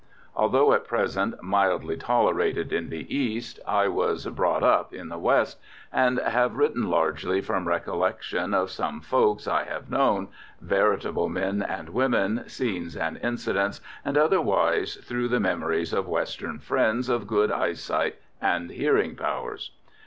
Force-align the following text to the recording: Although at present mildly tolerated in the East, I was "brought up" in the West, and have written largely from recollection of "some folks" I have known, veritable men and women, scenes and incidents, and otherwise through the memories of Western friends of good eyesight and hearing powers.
Although 0.35 0.73
at 0.73 0.87
present 0.87 1.35
mildly 1.43 1.95
tolerated 1.95 2.73
in 2.73 2.89
the 2.89 3.05
East, 3.15 3.59
I 3.67 3.87
was 3.87 4.25
"brought 4.25 4.63
up" 4.63 4.95
in 4.95 5.09
the 5.09 5.19
West, 5.19 5.59
and 5.93 6.17
have 6.17 6.55
written 6.57 6.89
largely 6.89 7.39
from 7.39 7.67
recollection 7.67 8.55
of 8.55 8.71
"some 8.71 9.01
folks" 9.01 9.47
I 9.47 9.63
have 9.65 9.91
known, 9.91 10.29
veritable 10.59 11.29
men 11.29 11.61
and 11.61 11.89
women, 11.89 12.49
scenes 12.49 12.95
and 12.97 13.19
incidents, 13.21 13.79
and 14.03 14.17
otherwise 14.17 14.95
through 15.03 15.27
the 15.27 15.39
memories 15.39 15.93
of 15.93 16.07
Western 16.07 16.57
friends 16.57 17.07
of 17.07 17.27
good 17.27 17.51
eyesight 17.51 18.15
and 18.41 18.71
hearing 18.71 19.15
powers. 19.15 19.69